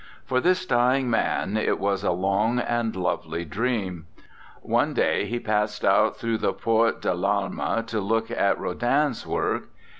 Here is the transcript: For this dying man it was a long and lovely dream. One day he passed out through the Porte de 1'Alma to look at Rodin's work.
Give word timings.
For 0.25 0.41
this 0.41 0.65
dying 0.65 1.11
man 1.11 1.57
it 1.57 1.77
was 1.77 2.03
a 2.03 2.09
long 2.11 2.57
and 2.57 2.95
lovely 2.95 3.45
dream. 3.45 4.07
One 4.63 4.95
day 4.95 5.27
he 5.27 5.39
passed 5.39 5.85
out 5.85 6.17
through 6.17 6.39
the 6.39 6.53
Porte 6.53 7.03
de 7.03 7.11
1'Alma 7.13 7.85
to 7.85 8.01
look 8.01 8.31
at 8.31 8.59
Rodin's 8.59 9.27
work. 9.27 9.69